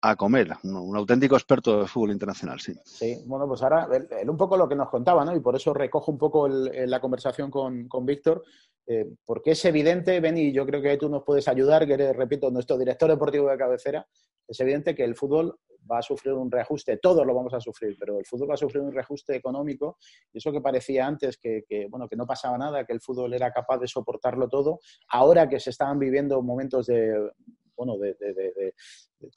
[0.09, 2.73] a comer, un, auténtico experto de fútbol internacional, sí.
[2.83, 5.35] Sí, bueno, pues ahora, él, un poco lo que nos contaba, ¿no?
[5.35, 8.43] Y por eso recojo un poco la conversación con, con Víctor,
[8.87, 12.51] eh, porque es evidente, Beni, yo creo que tú nos puedes ayudar, que eres, repito,
[12.51, 14.07] nuestro director deportivo de cabecera,
[14.47, 15.57] es evidente que el fútbol
[15.89, 18.57] va a sufrir un reajuste, todos lo vamos a sufrir, pero el fútbol va a
[18.57, 19.97] sufrir un reajuste económico
[20.33, 23.33] y eso que parecía antes que, que, bueno, que no pasaba nada, que el fútbol
[23.33, 27.31] era capaz de soportarlo todo, ahora que se estaban viviendo momentos de
[27.75, 28.15] bueno, de,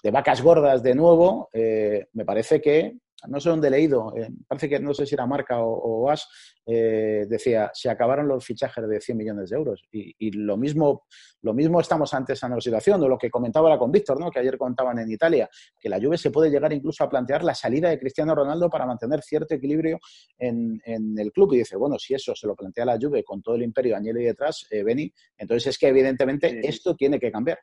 [0.02, 4.30] de, vacas gordas de nuevo, eh, me parece que, no sé dónde he leído, eh,
[4.46, 6.28] parece que no sé si era Marca o, o As,
[6.66, 9.82] eh, decía, se acabaron los fichajes de 100 millones de euros.
[9.90, 11.06] Y, lo, mismo,
[11.42, 14.30] lo mismo estamos ante esa nueva situación, de lo que comentaba la con Víctor, ¿no?
[14.30, 15.48] que ayer contaban en Italia,
[15.80, 18.86] que la Juve se puede llegar incluso a plantear la salida de Cristiano Ronaldo para
[18.86, 19.98] mantener cierto equilibrio
[20.38, 21.54] en, el club.
[21.54, 24.24] Y dice, bueno, si eso se lo plantea la Juve con todo el imperio Agnelli
[24.24, 27.58] detrás, Beni, entonces es que evidentemente esto tiene que cambiar.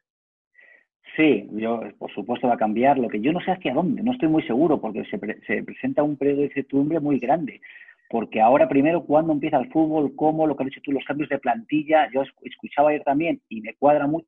[1.16, 2.98] Sí, yo, por supuesto, va a cambiar.
[2.98, 6.04] Lo que yo no sé hacia dónde, no estoy muy seguro, porque se, se presenta
[6.04, 7.62] un periodo de incertidumbre muy grande.
[8.10, 10.14] Porque ahora, primero, cuando empieza el fútbol?
[10.16, 10.46] ¿Cómo?
[10.46, 12.10] Lo que has dicho tú, los cambios de plantilla.
[12.14, 14.28] Yo escuchaba ayer también, y me cuadra mucho,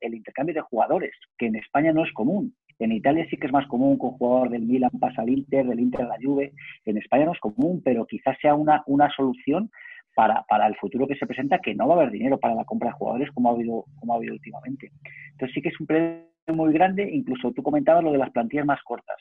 [0.00, 2.54] el intercambio de jugadores, que en España no es común.
[2.78, 5.80] En Italia sí que es más común con jugador del Milan pasa al Inter, del
[5.80, 6.52] Inter a la Juve.
[6.84, 9.70] En España no es común, pero quizás sea una, una solución
[10.14, 12.64] para, para el futuro que se presenta, que no va a haber dinero para la
[12.64, 14.90] compra de jugadores como ha habido, como ha habido últimamente.
[15.32, 18.66] Entonces sí que es un premio muy grande, incluso tú comentabas lo de las plantillas
[18.66, 19.16] más cortas.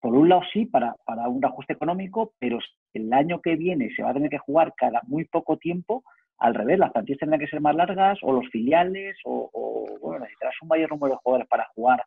[0.00, 2.58] Por un lado sí, para, para un ajuste económico, pero
[2.94, 6.04] el año que viene se va a tener que jugar cada muy poco tiempo,
[6.38, 10.20] al revés, las plantillas tendrán que ser más largas, o los filiales, o, o bueno,
[10.20, 12.02] necesitarás un mayor número de jugadores para jugar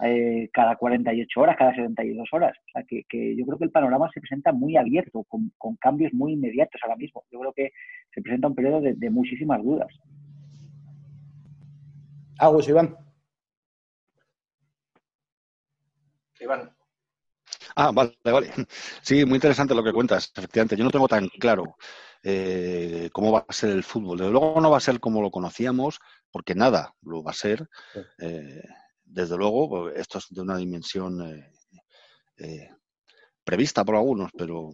[0.00, 2.56] eh, cada 48 horas, cada 72 horas.
[2.58, 5.76] O sea, que, que, yo creo que el panorama se presenta muy abierto, con, con,
[5.76, 7.24] cambios muy inmediatos ahora mismo.
[7.30, 7.72] Yo creo que
[8.12, 9.92] se presenta un periodo de, de muchísimas dudas.
[12.38, 12.96] Agus, Iván.
[16.40, 16.70] Iván.
[17.76, 18.50] Ah, vale, vale.
[19.02, 20.76] Sí, muy interesante lo que cuentas, efectivamente.
[20.76, 21.76] Yo no tengo tan claro
[22.22, 24.18] eh, cómo va a ser el fútbol.
[24.18, 27.68] Desde luego no va a ser como lo conocíamos, porque nada lo va a ser.
[28.18, 28.62] Eh,
[29.04, 31.52] desde luego, pues, esto es de una dimensión eh,
[32.38, 32.68] eh,
[33.44, 34.70] prevista por algunos, pero,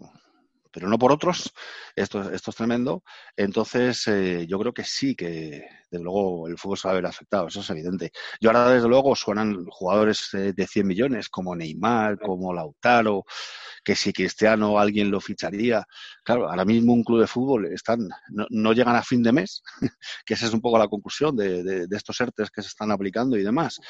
[0.70, 1.52] pero no por otros.
[1.96, 3.02] Esto, esto es tremendo.
[3.36, 7.06] Entonces, eh, yo creo que sí que, desde luego, el fútbol se va a ver
[7.06, 8.12] afectado, eso es evidente.
[8.38, 13.24] Y ahora, desde luego, suenan jugadores eh, de 100 millones, como Neymar, como Lautaro,
[13.84, 15.84] que si Cristiano alguien lo ficharía.
[16.24, 19.62] Claro, ahora mismo un club de fútbol están, no, no llegan a fin de mes,
[20.24, 22.90] que esa es un poco la conclusión de, de, de estos ERTES que se están
[22.90, 23.80] aplicando y demás.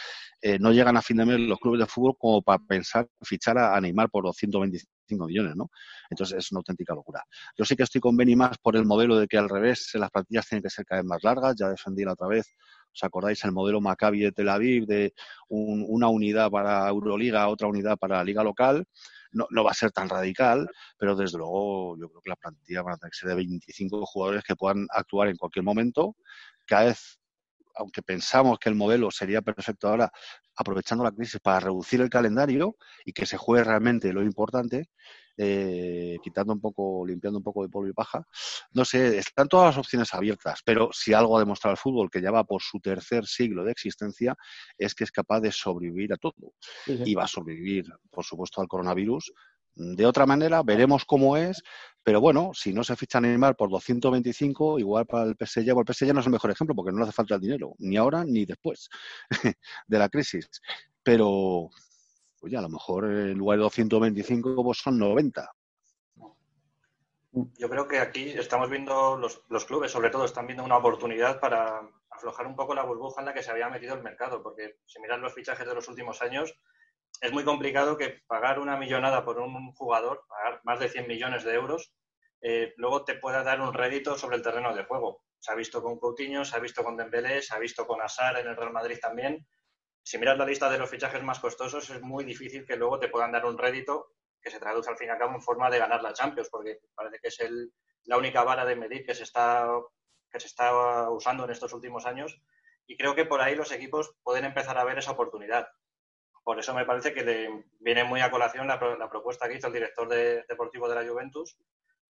[0.40, 3.59] Eh, no llegan a fin de mes los clubes de fútbol como para pensar fichar
[3.59, 5.70] a, a Neymar por 225 millones, ¿no?
[6.09, 7.25] Entonces es una auténtica locura.
[7.57, 10.11] Yo sí que estoy con Benny más por el modelo de que al revés las
[10.11, 11.55] plantillas tienen que ser cada vez más largas.
[11.57, 12.55] Ya defendí la otra vez
[12.94, 15.14] ¿Os acordáis el modelo Maccabi de Tel Aviv de
[15.49, 18.85] un, una unidad para Euroliga, otra unidad para Liga Local?
[19.33, 20.68] No, no, va a ser tan radical,
[20.99, 24.05] pero desde luego yo creo que la plantilla van a tener que ser de 25
[24.07, 26.16] jugadores que puedan actuar en cualquier momento.
[26.66, 27.19] Cada vez,
[27.81, 30.12] aunque pensamos que el modelo sería perfecto ahora,
[30.57, 34.90] aprovechando la crisis para reducir el calendario y que se juegue realmente lo importante,
[35.37, 38.27] eh, quitando un poco, limpiando un poco de polvo y paja.
[38.73, 42.21] No sé, están todas las opciones abiertas, pero si algo ha demostrado el fútbol, que
[42.21, 44.37] ya va por su tercer siglo de existencia,
[44.77, 46.53] es que es capaz de sobrevivir a todo.
[46.85, 47.03] Sí, sí.
[47.07, 49.33] Y va a sobrevivir, por supuesto, al coronavirus.
[49.74, 51.62] De otra manera, veremos cómo es,
[52.02, 55.94] pero bueno, si no se ficha Neymar por 225, igual para el PSG, bueno, el
[55.94, 58.24] PSG no es el mejor ejemplo porque no le hace falta el dinero, ni ahora
[58.24, 58.88] ni después
[59.87, 60.48] de la crisis.
[61.02, 61.70] Pero,
[62.40, 65.50] oye, a lo mejor en lugar de 225 pues son 90.
[67.33, 71.38] Yo creo que aquí estamos viendo, los, los, clubes sobre todo están viendo una oportunidad
[71.38, 71.80] para
[72.11, 75.00] aflojar un poco la burbuja en la que se había metido el mercado, porque si
[75.00, 76.59] miran los fichajes de los últimos años,
[77.20, 81.44] es muy complicado que pagar una millonada por un jugador, pagar más de 100 millones
[81.44, 81.92] de euros,
[82.42, 85.22] eh, luego te pueda dar un rédito sobre el terreno de juego.
[85.38, 88.38] Se ha visto con Coutinho, se ha visto con Dembélé, se ha visto con Asar
[88.38, 89.46] en el Real Madrid también
[90.02, 93.09] si miras la lista de los fichajes más costosos, es muy difícil que luego te
[93.09, 95.78] puedan dar un rédito que se traduce al fin y al cabo en forma de
[95.78, 97.72] ganar la Champions, porque parece que es el,
[98.04, 99.68] la única vara de medir que se, está,
[100.30, 102.40] que se está usando en estos últimos años.
[102.87, 105.68] Y creo que por ahí los equipos pueden empezar a ver esa oportunidad.
[106.42, 109.66] Por eso me parece que le viene muy a colación la, la propuesta que hizo
[109.66, 111.57] el director de, deportivo de la Juventus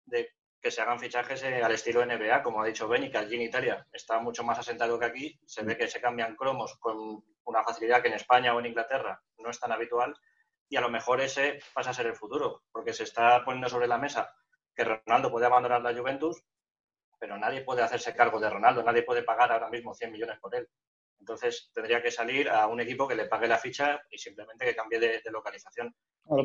[0.05, 0.29] de
[0.61, 3.43] que se hagan fichajes eh, al estilo NBA, como ha dicho Benny, que allí en
[3.43, 5.39] Italia está mucho más asentado que aquí.
[5.45, 9.21] Se ve que se cambian cromos con una facilidad que en España o en Inglaterra
[9.37, 10.13] no es tan habitual.
[10.67, 13.87] Y a lo mejor ese pasa a ser el futuro, porque se está poniendo sobre
[13.87, 14.33] la mesa
[14.75, 16.43] que Ronaldo puede abandonar la Juventus,
[17.19, 20.55] pero nadie puede hacerse cargo de Ronaldo, nadie puede pagar ahora mismo 100 millones por
[20.55, 20.69] él.
[21.19, 24.75] Entonces tendría que salir a un equipo que le pague la ficha y simplemente que
[24.75, 25.93] cambie de, de localización.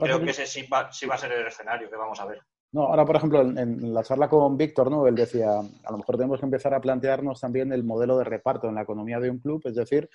[0.00, 2.40] creo que ese sí va, sí va a ser el escenario que vamos a ver.
[2.72, 5.06] No, ahora, por ejemplo, en, en, la charla con Víctor, ¿no?
[5.06, 8.68] Él decía, a lo mejor tenemos que empezar a plantearnos también el modelo de reparto
[8.68, 10.10] en la economía de un club, es decir,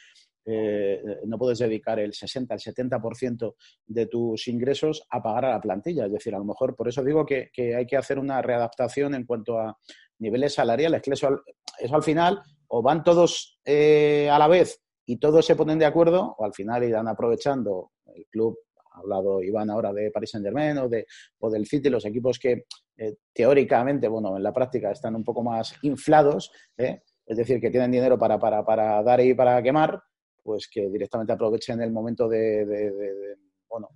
[0.46, 5.62] eh, no puedes dedicar el 60, el 70% de tus ingresos a pagar a la
[5.62, 6.08] plantilla.
[6.08, 9.14] Es decir, a lo mejor, por eso digo que, que hay que hacer una readaptación
[9.16, 9.78] en cuanto a
[10.18, 11.42] niveles salariales, que eso al,
[11.80, 15.86] eso al final o van todos eh, a la vez y todos se ponen de
[15.86, 18.58] acuerdo, o al final irán aprovechando el club
[18.92, 21.06] ha hablado Iván ahora de Paris Saint Germain o, de,
[21.40, 22.66] o del City, los equipos que
[22.98, 27.02] eh, teóricamente, bueno, en la práctica están un poco más inflados, ¿eh?
[27.26, 30.02] es decir, que tienen dinero para, para, para, dar y para quemar,
[30.44, 33.36] pues que directamente aprovechen el momento de, de,
[33.70, 33.90] bueno,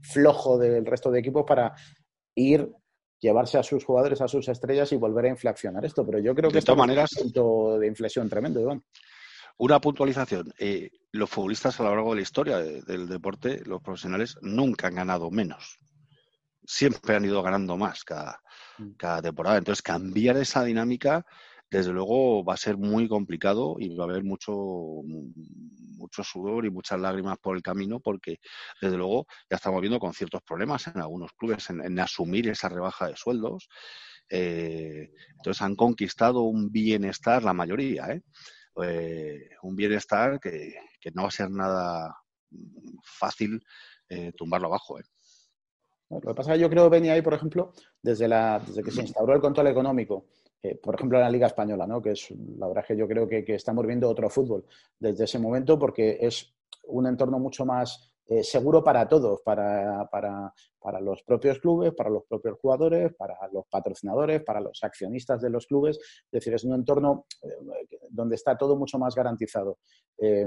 [0.00, 1.74] flojo del resto de equipos para
[2.34, 2.72] ir
[3.22, 6.04] llevarse a sus jugadores, a sus estrellas y volver a inflacionar esto.
[6.04, 8.82] Pero yo creo que de todas maneras es un punto de inflexión tremendo, Iván.
[9.58, 10.52] Una puntualización.
[10.58, 14.96] Eh, los futbolistas a lo largo de la historia del deporte, los profesionales, nunca han
[14.96, 15.78] ganado menos.
[16.64, 18.40] Siempre han ido ganando más cada,
[18.78, 18.92] mm.
[18.96, 19.58] cada temporada.
[19.58, 21.24] Entonces, cambiar esa dinámica,
[21.70, 24.52] desde luego, va a ser muy complicado y va a haber mucho,
[26.02, 28.36] mucho sudor y muchas lágrimas por el camino, porque,
[28.80, 33.08] desde luego, ya estamos viendo con ciertos problemas en algunos clubes en, asumir esa rebaja
[33.08, 33.68] de sueldos.
[34.28, 38.22] Eh, entonces, han conquistado un bienestar la mayoría, ¿eh?
[38.82, 40.74] Eh, un bienestar que,
[41.14, 42.14] no va a ser nada
[43.02, 43.60] fácil
[44.36, 44.98] tumbarlo abajo.
[46.10, 48.82] Lo que pasa es que yo creo que venía ahí, por ejemplo, desde, la, desde
[48.82, 50.26] que se instauró el control económico,
[50.82, 52.00] por ejemplo, en la Liga Española, ¿no?
[52.00, 54.64] que es la verdad que yo creo que, estamos viendo otro fútbol
[54.98, 61.00] desde ese momento porque es un entorno mucho más eh, seguro para todos, para, para,
[61.00, 65.66] los propios clubes, para los propios jugadores, para los patrocinadores, para los accionistas de los
[65.66, 65.98] clubes.
[65.98, 67.48] Es decir, es un entorno eh,
[68.08, 69.78] donde está todo mucho más garantizado.
[70.18, 70.46] Eh,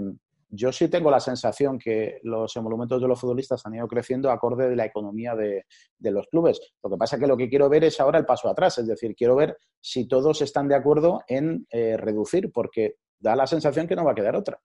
[0.50, 4.70] yo sí tengo la sensación que los emolumentos de los futbolistas han ido creciendo acorde
[4.70, 5.66] de la economía de,
[6.00, 6.60] los clubes.
[6.84, 8.88] Lo que pasa es que lo que quiero ver es ahora el paso atrás, es
[8.88, 13.96] decir, quiero ver si todos están de acuerdo en reducir, porque da la sensación que
[13.96, 14.60] no va a quedar otra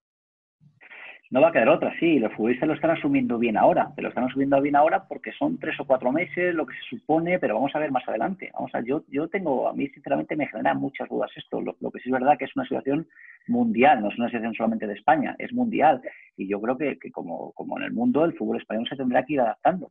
[1.30, 4.08] no va a quedar otra, sí, los futbolistas lo están asumiendo bien ahora, pero lo
[4.08, 7.54] están asumiendo bien ahora porque son tres o cuatro meses, lo que se supone, pero
[7.54, 8.50] vamos a ver más adelante.
[8.52, 12.00] Vamos a, yo, yo tengo, a mí sinceramente me genera muchas dudas esto, lo, que
[12.00, 13.06] sí es verdad que es una situación
[13.46, 16.02] mundial, no es una situación solamente de España, es mundial,
[16.36, 19.24] y yo creo que, que como, como en el mundo el fútbol español se tendrá
[19.24, 19.90] que ir adaptando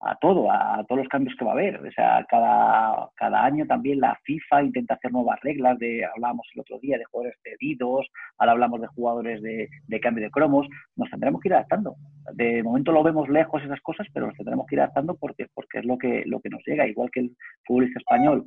[0.00, 1.84] a todo, a, todos los cambios que va a haber.
[1.84, 6.60] O sea, cada, cada año también la FIFA intenta hacer nuevas reglas de, hablábamos el
[6.60, 8.06] otro día de jugadores cedidos,
[8.38, 11.96] ahora hablamos de jugadores de, de cambio de cromos, nos tendremos que ir adaptando.
[12.34, 15.78] De momento lo vemos lejos esas cosas, pero nos tendremos que ir adaptando porque, porque
[15.78, 18.46] es lo que, lo que nos llega, igual que el futbolista español.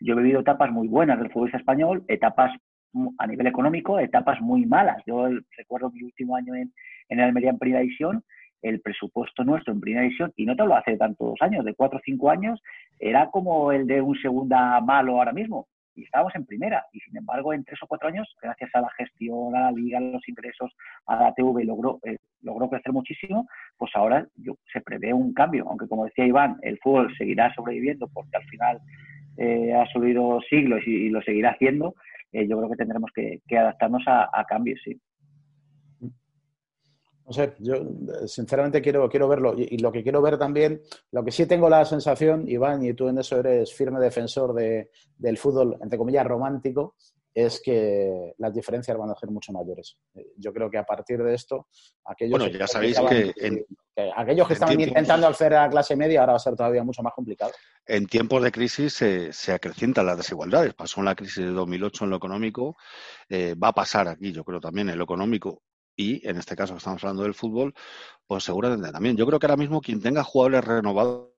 [0.00, 2.52] Yo he vivido etapas muy buenas del futbolista español, etapas
[3.18, 5.02] a nivel económico, etapas muy malas.
[5.06, 6.72] Yo recuerdo mi último año en,
[7.08, 8.24] en Almería en Primera División,
[8.62, 11.98] el presupuesto nuestro en primera división, y no te lo hace tantos años, de cuatro
[11.98, 12.60] o cinco años,
[12.98, 15.66] era como el de un segunda malo ahora mismo.
[15.94, 16.84] Y estábamos en primera.
[16.92, 19.98] Y sin embargo, en tres o cuatro años, gracias a la gestión, a la liga,
[19.98, 20.72] a los ingresos,
[21.06, 23.48] a la TV, logró, eh, logró crecer muchísimo.
[23.76, 25.66] Pues ahora yo, se prevé un cambio.
[25.68, 28.80] Aunque, como decía Iván, el fútbol seguirá sobreviviendo porque al final
[29.36, 31.94] eh, ha subido siglos y, lo seguirá haciendo.
[32.32, 35.00] Eh, yo creo que tendremos que, adaptarnos a, a cambios, sí.
[37.30, 39.54] No sé, yo eh, sinceramente quiero, quiero verlo.
[39.56, 43.06] Y, lo que quiero ver también, lo que sí tengo la sensación, Iván, y tú
[43.06, 46.96] en eso eres firme defensor de, del fútbol, entre comillas, romántico,
[47.32, 49.96] es que las diferencias van a ser mucho mayores.
[50.16, 51.68] Eh, yo creo que a partir de esto,
[52.04, 53.64] aquellos bueno, ya sabéis que,
[54.16, 57.12] aquellos que estaban intentando hacer a clase media ahora va a ser todavía mucho más
[57.14, 57.52] complicado.
[57.86, 60.74] En tiempos de crisis se, acrecientan las desigualdades.
[60.74, 62.76] Pasó en la crisis de 2008 en lo económico,
[63.28, 65.62] eh, va a pasar aquí, yo creo también en lo económico
[66.00, 67.74] y en este caso que estamos hablando del fútbol,
[68.26, 69.18] pues seguramente también.
[69.18, 71.28] Yo creo que ahora mismo quien tenga jugadores renovados,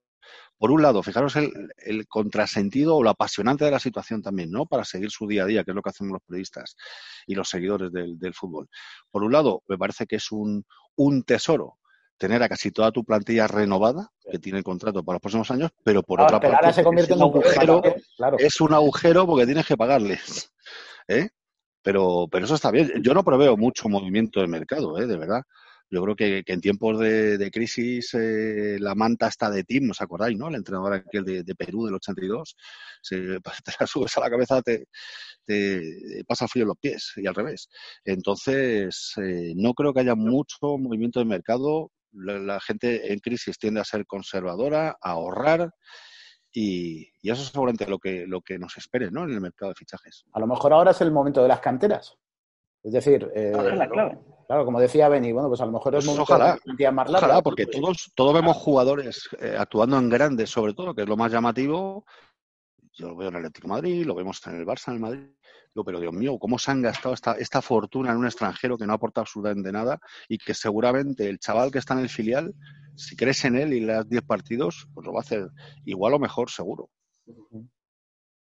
[0.56, 4.66] por un lado, fijaros el, contrasentido o lo apasionante de la situación también, ¿no?
[4.66, 6.76] Para seguir su día a día, que es lo que hacemos los periodistas
[7.26, 8.68] y los seguidores del, fútbol.
[9.10, 10.64] Por un lado, me parece que es un,
[11.26, 11.78] tesoro
[12.16, 16.04] tener a casi toda tu plantilla renovada, que tiene contrato para los próximos años, pero
[16.04, 17.82] por otra parte es, un agujero,
[18.38, 20.52] es un agujero porque tienes que pagarles.
[21.08, 21.30] ¿eh?
[21.82, 22.92] Pero, pero eso está bien.
[23.02, 25.06] Yo no proveo mucho movimiento de mercado, ¿eh?
[25.06, 25.42] de verdad.
[25.92, 30.38] Yo creo que, en tiempos de, crisis eh, la manta está de Tim, ¿os acordáis,
[30.38, 30.48] no?
[30.48, 32.56] El entrenador aquel de, de Perú del 82,
[33.02, 33.16] se,
[33.64, 34.86] te la subes a la cabeza, te,
[36.26, 37.68] pasa frío en los pies y al revés.
[38.06, 41.90] Entonces, eh, no creo que haya mucho movimiento de mercado.
[42.12, 45.72] la, gente en crisis tiende a ser conservadora, a ahorrar
[46.52, 49.24] y, eso es seguramente lo que, lo que nos espere ¿no?
[49.24, 50.24] en el mercado de fichajes.
[50.32, 52.16] A lo mejor ahora es el momento de las canteras.
[52.82, 53.52] Es decir, eh,
[54.46, 57.08] claro, como decía Benny, bueno, pues a lo mejor es pues momento ojalá, de más
[57.08, 57.26] larga.
[57.28, 61.16] Ojalá, porque todos, todos vemos jugadores eh, actuando en grandes, sobre todo, que es lo
[61.16, 62.04] más llamativo.
[62.92, 65.00] Yo lo veo en el Atlético de Madrid, lo vemos en el Barça, en el
[65.00, 65.28] Madrid.
[65.74, 68.92] Pero Dios mío, ¿cómo se han gastado esta, esta fortuna en un extranjero que no
[68.92, 72.54] aporta absolutamente nada y que seguramente el chaval que está en el filial
[72.94, 75.48] si crees en él y le das 10 partidos, pues lo va a hacer
[75.84, 76.88] igual o mejor, seguro.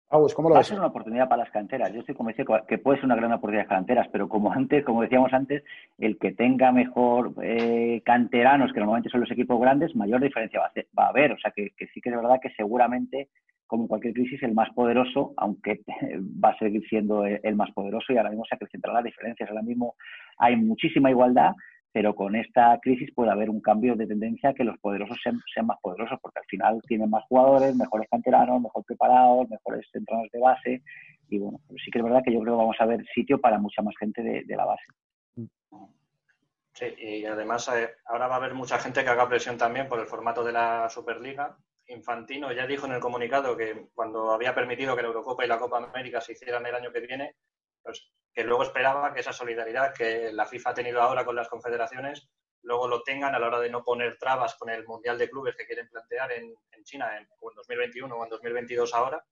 [0.09, 1.91] ¿cómo lo va a ser una oportunidad para las canteras.
[1.91, 4.85] Yo estoy convencido que puede ser una gran oportunidad para las canteras, pero como antes,
[4.85, 5.63] como decíamos antes,
[5.97, 10.67] el que tenga mejor eh, canteranos, que normalmente son los equipos grandes, mayor diferencia va
[10.67, 11.33] a, va a haber.
[11.33, 13.29] O sea, que, sí que es verdad que seguramente,
[13.67, 15.81] como cualquier crisis, el más poderoso, aunque
[16.43, 19.49] va a seguir siendo el, más poderoso y ahora mismo se acrecentarán las diferencias.
[19.49, 19.95] Ahora mismo
[20.37, 21.51] hay muchísima igualdad,
[21.91, 25.77] pero con esta crisis puede haber un cambio de tendencia que los poderosos sean, más
[25.81, 30.81] poderosos, porque al final tienen más jugadores, mejores canteranos, mejor preparados, mejores entrenadores de base,
[31.29, 33.57] y bueno, sí que es verdad que yo creo que vamos a ver sitio para
[33.57, 34.85] mucha más gente de, la base.
[36.73, 39.99] Sí, y además eh, ahora va a haber mucha gente que haga presión también por
[39.99, 41.57] el formato de la Superliga.
[41.87, 45.59] Infantino ya dijo en el comunicado que cuando había permitido que la Eurocopa y la
[45.59, 47.35] Copa América se hicieran el año que viene,
[47.81, 51.49] pues que luego esperaba que esa solidaridad que la FIFA ha tenido ahora con las
[51.49, 52.29] confederaciones,
[52.61, 55.55] luego lo tengan a la hora de no poner trabas con el Mundial de Clubes
[55.55, 59.25] que quieren plantear en, China en, o en 2021 o en 2022 ahora.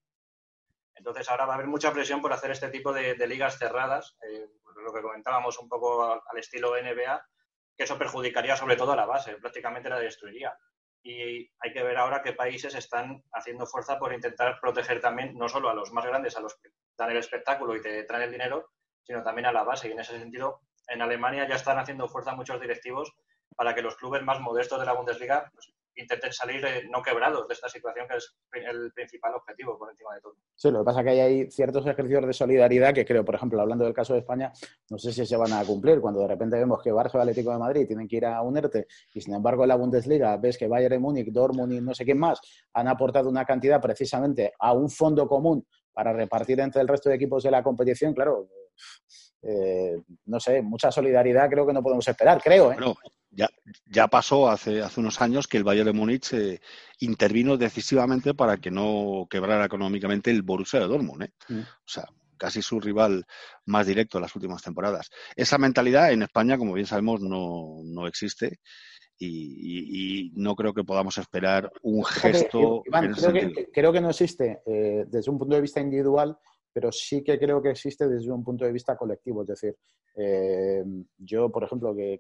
[0.96, 4.48] Entonces ahora va a haber mucha presión por hacer este tipo de, ligas cerradas, eh,
[4.78, 7.26] lo que comentábamos un poco al, estilo NBA,
[7.78, 10.58] que eso perjudicaría sobre todo a la base, prácticamente la destruiría.
[11.08, 15.48] Y hay que ver ahora qué países están haciendo fuerza por intentar proteger también no
[15.48, 18.32] solo a los más grandes, a los que dan el espectáculo y te traen el
[18.32, 18.72] dinero,
[19.04, 19.88] sino también a la base.
[19.88, 23.14] Y en ese sentido, en Alemania ya están haciendo fuerza muchos directivos
[23.56, 27.48] para que los clubes más modestos de la Bundesliga pues, intenten salir eh, no quebrados
[27.48, 30.36] de esta situación que es el principal objetivo por encima de todo.
[30.56, 33.62] Sí, lo que pasa es que hay ciertos ejercicios de solidaridad que creo, por ejemplo,
[33.62, 34.52] hablando del caso de España,
[34.90, 36.02] no sé si se van a cumplir.
[36.02, 38.88] Cuando de repente vemos que Barça y Atlético de Madrid tienen que ir a unerte
[39.14, 42.20] y sin embargo en la Bundesliga ves que Bayern Múnich, Dortmund y no sé quién
[42.20, 42.40] más
[42.74, 47.16] han aportado una cantidad precisamente a un fondo común para repartir entre el resto de
[47.16, 48.50] equipos de la competición, claro,
[49.42, 52.74] eh, no sé, mucha solidaridad creo que no podemos esperar, creo.
[52.74, 52.78] ¿eh?
[53.36, 53.50] Ya,
[53.86, 56.62] ya pasó hace, hace unos años que el Bayern de Múnich eh,
[57.00, 61.24] intervino decisivamente para que no quebrara económicamente el Borussia de Dortmund.
[61.24, 61.32] ¿eh?
[61.50, 61.60] Mm.
[61.60, 62.06] O sea,
[62.38, 63.26] casi su rival
[63.66, 65.10] más directo en las últimas temporadas.
[65.36, 68.60] Esa mentalidad en España, como bien sabemos, no, no existe.
[69.18, 72.84] Y, no creo que podamos esperar un gesto.
[72.84, 76.38] creo, que, creo, que, no existe eh, desde un punto de vista individual,
[76.76, 79.44] pero sí que creo que existe desde un punto de vista colectivo.
[79.44, 79.78] Es decir,
[80.14, 80.84] eh,
[81.18, 82.20] yo, por ejemplo, que,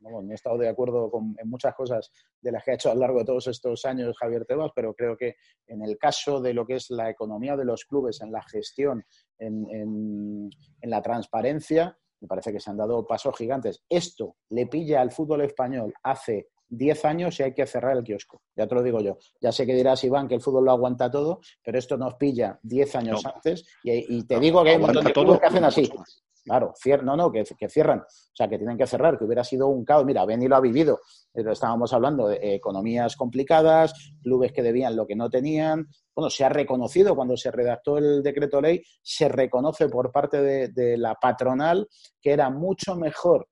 [0.00, 2.94] no, he estado de acuerdo con, en muchas cosas de las que ha hecho a
[2.94, 5.36] lo largo de todos estos años Javier Tebas, pero creo que
[5.68, 9.04] en el caso de lo que es la economía de los clubes, en la gestión,
[9.38, 13.84] en, en, en la transparencia, me parece que se han dado pasos gigantes.
[13.88, 18.42] Esto le pilla al fútbol español hace 10 años y hay que cerrar el kiosco.
[18.56, 19.18] Ya te lo digo yo.
[19.40, 22.58] Ya sé que dirás, Iván, que el fútbol lo aguanta todo, pero esto nos pilla
[22.62, 25.90] 10 años antes y, te digo que hay un montón de clubes que hacen así.
[26.44, 27.98] Claro, no, no, que, cierran.
[27.98, 30.04] O sea, que tienen que cerrar, que hubiera sido un caos.
[30.04, 31.00] Mira, Benny lo ha vivido.
[31.34, 35.88] Estábamos hablando de economías complicadas, clubes que debían lo que no tenían.
[36.14, 40.96] Bueno, se ha reconocido cuando se redactó el decreto ley, se reconoce por parte de
[40.96, 41.88] la patronal
[42.20, 43.48] que era mucho mejor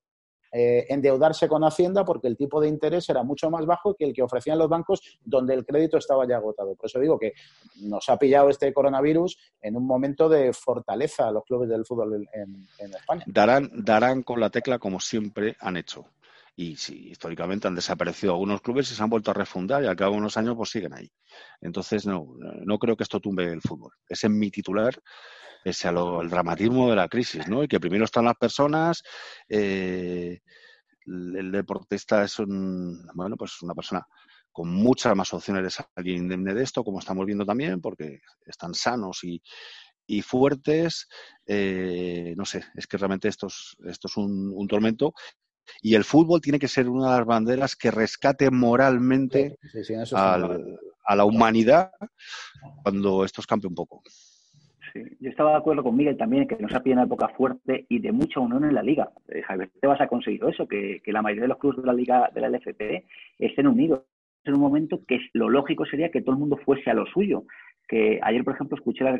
[0.57, 4.13] eh, endeudarse con Hacienda porque el tipo de interés era mucho más bajo que el
[4.15, 6.77] que ofrecían los bancos donde el crédito estaba ya agotado.
[6.77, 7.33] Por eso digo que
[7.81, 12.29] nos ha pillado este coronavirus en un momento de fortaleza a los clubes del fútbol
[12.33, 13.25] en, España.
[13.27, 16.05] Darán, darán con la tecla como siempre han hecho.
[16.55, 19.97] Y sí, históricamente han desaparecido algunos clubes y se han vuelto a refundar y al
[19.97, 21.11] cabo de unos años pues siguen ahí.
[21.63, 22.29] Entonces no,
[22.65, 23.91] no creo que esto tumbe el fútbol.
[24.09, 24.95] Ese es mi titular
[25.65, 27.65] pese al dramatismo de la crisis, ¿no?
[27.65, 29.03] Y que primero están las personas,
[29.49, 30.41] eh,
[31.07, 34.07] el, deportista es un, bueno, pues una persona
[34.53, 38.75] con muchas más opciones de salir indemne de esto, como estamos viendo también, porque están
[38.75, 39.41] sanos y,
[40.21, 41.09] fuertes.
[41.47, 45.15] Eh, no sé, es que realmente esto es, esto es un, tormento.
[45.81, 49.57] Y el fútbol tiene que ser una de las banderas que rescate moralmente
[50.13, 51.91] a la humanidad
[52.83, 54.03] cuando esto escampe un poco.
[54.95, 57.99] Yo estaba de acuerdo con Miguel también que nos ha pillado una época fuerte y
[57.99, 59.11] de mucha unión en la liga.
[59.29, 62.31] Eh, Javier vas ha conseguido eso, que, la mayoría de los clubes de la liga
[62.33, 63.05] de la LFP
[63.39, 64.03] estén unidos.
[64.45, 67.45] En un momento que lo lógico sería que todo el mundo fuese a lo suyo.
[67.89, 69.17] Que ayer, por ejemplo, escuché a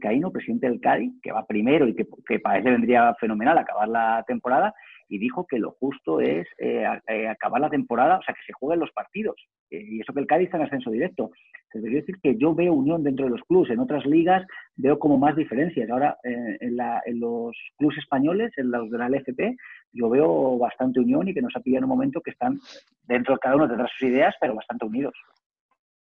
[0.00, 3.88] Caíno, presidente del Cádiz, que va primero y que, que para él vendría fenomenal acabar
[3.88, 4.74] la temporada,
[5.08, 8.52] y dijo que lo justo es eh, eh, acabar la temporada, o sea, que se
[8.52, 9.36] jueguen los partidos.
[9.70, 11.30] Eh, y eso que el Cádiz está en ascenso directo.
[11.66, 13.70] Entonces, quiero decir que yo veo unión dentro de los clubes.
[13.70, 15.88] En otras ligas veo como más diferencias.
[15.90, 19.56] Ahora, en, los clubes españoles, en los de la LFP,
[19.92, 22.58] yo veo bastante unión y que nos ha pillado en un momento que están
[23.02, 25.14] dentro de cada uno tendrá sus ideas, pero bastante unidos.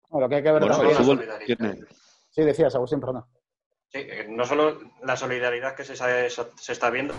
[0.09, 0.63] Bueno, que hay que ver
[2.29, 3.23] Sí, decías, Agustín, perdón.
[3.95, 7.13] Sí, eh, no solo la solidaridad que se, se, está viendo,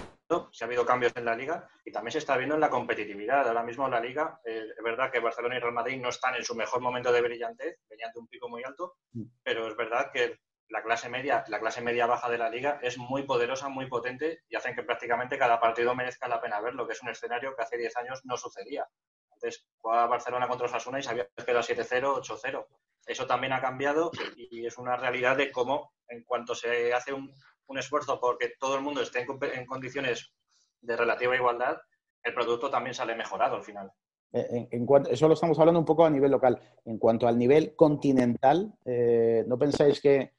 [0.53, 3.49] si ha habido cambios en la liga, y también se está viendo en la competitividad.
[3.49, 6.45] Ahora mismo la liga, eh, es verdad que Barcelona y Real Madrid no están en
[6.45, 9.23] su mejor momento de brillantez, venían de un pico muy alto, mm.
[9.43, 12.98] pero es verdad que la clase media, la clase media baja de la liga es
[12.98, 16.92] muy poderosa, muy potente y hacen que prácticamente cada partido merezca la pena verlo, que
[16.92, 18.87] es un escenario que hace 10 años no sucedía.
[19.31, 22.67] Antes jugaba Barcelona contra Osasuna y sabía que era 7-0, 8-0.
[23.07, 27.33] Eso también ha cambiado y es una realidad de cómo en cuanto se hace un,
[27.77, 30.33] esfuerzo porque todo el mundo esté en, condiciones
[30.81, 31.77] de relativa igualdad,
[32.23, 33.90] el producto también sale mejorado al final.
[34.33, 36.61] Eh, en, cuanto, eso lo estamos hablando un poco a nivel local.
[36.85, 40.36] En cuanto al nivel continental, eh, ¿no pensáis que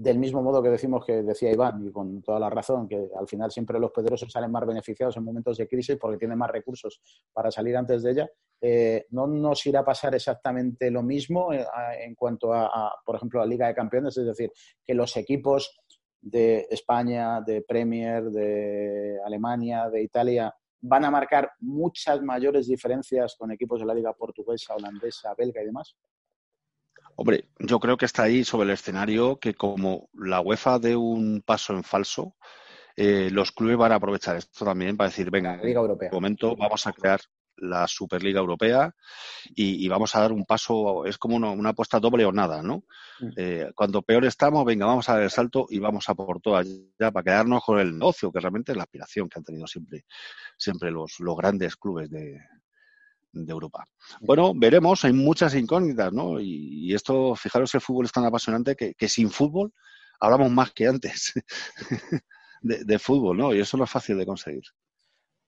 [0.00, 3.28] del mismo modo que decimos que decía Iván, y con toda la razón, que al
[3.28, 7.02] final siempre los poderosos salen más beneficiados en momentos de crisis porque tienen más recursos
[7.34, 8.30] para salir antes de ella,
[8.62, 11.66] eh, ¿no nos irá a pasar exactamente lo mismo eh,
[12.02, 14.16] en cuanto a, por ejemplo, la Liga de Campeones?
[14.16, 14.50] Es decir,
[14.82, 15.78] que los equipos
[16.18, 23.52] de España, de Premier, de Alemania, de Italia, van a marcar muchas mayores diferencias con
[23.52, 25.94] equipos de la Liga Portuguesa, Holandesa, Belga y demás?
[27.20, 31.42] Hombre, yo creo que está ahí sobre el escenario que como la UEFA dé un
[31.44, 32.34] paso en falso,
[32.96, 36.86] eh, los clubes van a aprovechar esto también para decir, venga, en este momento vamos
[36.86, 37.20] a crear
[37.56, 38.94] la Superliga Europea
[39.54, 42.84] y, vamos a dar un paso, es como una, apuesta doble o nada, ¿no?
[43.20, 43.28] Mm.
[43.36, 46.56] Eh, cuando peor estamos, venga, vamos a dar el salto y vamos a por todo
[46.56, 50.06] allá para quedarnos con el negocio, que realmente es la aspiración que han tenido siempre,
[50.56, 52.38] siempre los, los grandes clubes de,
[53.32, 53.84] de Europa.
[54.20, 56.40] Bueno, veremos, hay muchas incógnitas, ¿no?
[56.40, 59.72] Y, esto, fijaros, el fútbol es tan apasionante que, sin fútbol
[60.20, 61.32] hablamos más que antes
[62.62, 63.54] de, fútbol, ¿no?
[63.54, 64.62] Y eso no es fácil de conseguir.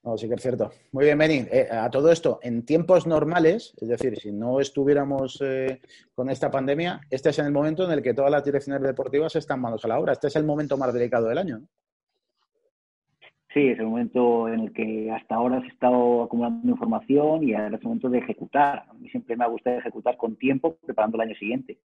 [0.04, 0.72] No, sí que es cierto.
[0.90, 1.46] Muy bien, Beni.
[1.50, 5.80] Eh, a todo esto, en tiempos normales, es decir, si no estuviéramos eh,
[6.14, 9.60] con esta pandemia, este es el momento en el que todas las direcciones deportivas están
[9.60, 10.14] manos a la obra.
[10.14, 11.58] Este es el momento más delicado del año.
[11.58, 11.68] ¿no?
[13.52, 17.52] Sí, es el momento en el que hasta ahora se ha estado acumulando información y
[17.52, 18.84] ahora es el momento de ejecutar.
[18.88, 21.76] A mí siempre me ha gustado ejecutar con tiempo, preparando el año siguiente.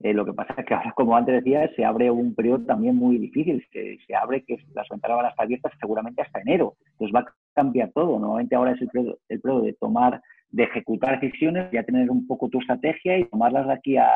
[0.00, 2.96] Eh, lo que pasa es que ahora, como antes decía, se abre un periodo también
[2.96, 3.66] muy difícil.
[3.72, 6.74] Se, se abre que las ventanas van a estar abiertas seguramente hasta enero.
[6.92, 8.18] Entonces va a cambiar todo.
[8.18, 12.50] Normalmente ahora es el periodo, el de tomar, de ejecutar decisiones, ya tener un poco
[12.50, 14.10] tu estrategia y tomarlas de aquí a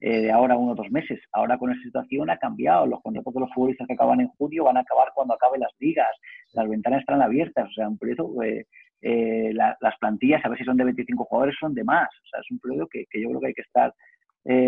[0.00, 1.20] eh, de ahora uno o dos meses.
[1.32, 2.86] Ahora con esta situación ha cambiado.
[2.86, 5.72] Los contratos de los futbolistas que acaban en junio van a acabar cuando acaben las
[5.78, 6.08] ligas.
[6.52, 7.68] Las ventanas están abiertas.
[7.68, 8.66] O sea, un periodo, eh,
[9.00, 12.08] eh, las plantillas, a ver si son de 25 jugadores, son de más.
[12.08, 13.94] O sea, es un periodo que, yo creo que hay que estar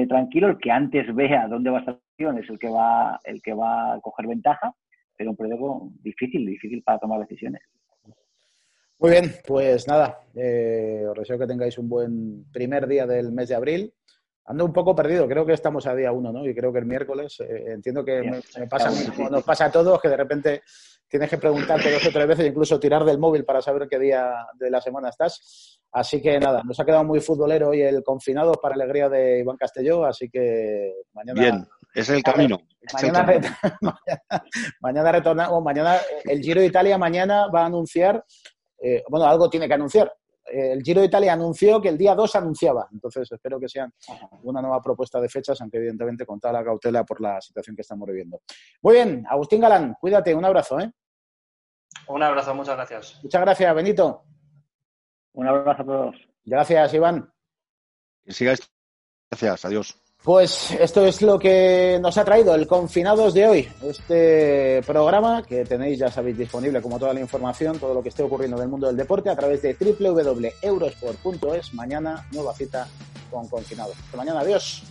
[0.08, 0.48] tranquilo.
[0.48, 3.94] El que antes vea dónde va a estar es el que va, el que va
[3.94, 4.72] a coger ventaja,
[5.16, 7.62] pero un periodo difícil, difícil para tomar decisiones.
[8.98, 13.54] Muy bien, pues nada, os deseo que tengáis un buen primer día del mes de
[13.54, 13.92] abril
[14.48, 15.28] ando un poco perdido.
[15.28, 16.46] Creo que estamos a día uno, ¿no?
[16.46, 20.00] Y creo que el miércoles, eh, entiendo que me, pasa como nos pasa a todos,
[20.00, 20.62] que de repente
[21.06, 24.34] tienes que preguntarte dos o tres veces, incluso tirar del móvil para saber qué día
[24.54, 25.80] de la semana estás.
[25.92, 29.56] Así que nada, nos ha quedado muy futbolero hoy el confinado para alegría de Iván
[29.56, 31.40] Castelló, así que mañana...
[31.40, 32.58] Bien, es el camino.
[34.82, 38.24] Mañana, retornamos, mañana el Giro de Italia mañana va a anunciar,
[38.82, 40.12] eh, bueno, algo tiene que anunciar,
[40.50, 42.88] el Giro de Italia anunció que el día 2 anunciaba.
[42.92, 43.88] Entonces, espero que sea
[44.42, 47.82] una nueva propuesta de fechas, aunque evidentemente con toda la cautela por la situación que
[47.82, 48.40] estamos viviendo.
[48.82, 50.80] Muy bien, Agustín Galán, cuídate, un abrazo.
[50.80, 50.90] ¿eh?
[52.08, 53.20] Un abrazo, muchas gracias.
[53.22, 54.24] Muchas gracias, Benito.
[55.32, 56.16] Un abrazo a todos.
[56.44, 57.32] Gracias, Iván.
[58.24, 58.60] Que sigáis.
[59.30, 60.07] Gracias, adiós.
[60.22, 63.68] Pues esto es lo que nos ha traído el Confinados de hoy.
[63.82, 68.24] Este programa que tenéis, ya sabéis, disponible como toda la información, todo lo que esté
[68.24, 71.72] ocurriendo en el mundo del deporte a través de www.eurosport.es.
[71.72, 72.88] Mañana nueva cita
[73.30, 73.96] con Confinados.
[74.14, 74.82] Mañana, adiós.